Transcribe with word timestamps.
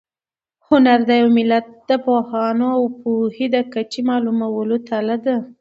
هنر 0.67 0.99
د 1.09 1.11
یو 1.21 1.29
ملت 1.37 1.65
د 1.89 1.91
پوهانو 2.05 2.67
او 2.77 2.83
پوهې 2.99 3.47
د 3.55 3.57
کچې 3.73 4.01
د 4.05 4.07
معلومولو 4.09 4.75
تله 4.89 5.17
ده. 5.25 5.35